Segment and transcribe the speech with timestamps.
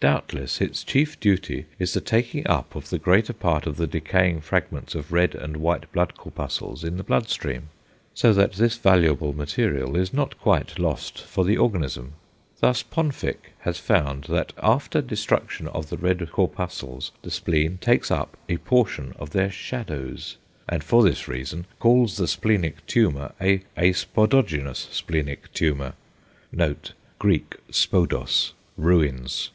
[0.00, 4.40] Doubtless its chief duty is the taking up of the greater part of the decaying
[4.40, 7.68] fragments of red and white blood corpuscles in the blood stream,
[8.12, 12.14] so that this valuable material is not quite lost for the organism.
[12.58, 18.36] Thus Ponfick has found that after destruction of the red corpuscles the spleen takes up
[18.48, 20.36] a portion of their "shadows,"
[20.68, 25.94] and for this reason calls the splenic tumour a spodogenous splenic tumour
[27.20, 29.50] ([Greek: spodos], ruins).